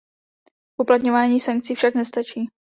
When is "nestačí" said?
1.95-2.49